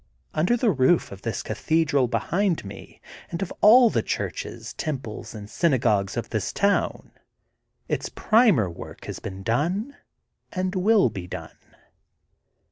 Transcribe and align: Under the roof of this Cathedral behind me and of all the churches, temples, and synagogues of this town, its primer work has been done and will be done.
Under 0.33 0.57
the 0.57 0.71
roof 0.71 1.11
of 1.11 1.21
this 1.21 1.43
Cathedral 1.43 2.07
behind 2.07 2.65
me 2.65 2.99
and 3.29 3.43
of 3.43 3.53
all 3.61 3.91
the 3.91 4.01
churches, 4.01 4.73
temples, 4.73 5.35
and 5.35 5.47
synagogues 5.47 6.17
of 6.17 6.31
this 6.31 6.51
town, 6.51 7.11
its 7.87 8.09
primer 8.09 8.67
work 8.67 9.05
has 9.05 9.19
been 9.19 9.43
done 9.43 9.95
and 10.51 10.73
will 10.73 11.11
be 11.11 11.27
done. 11.27 11.75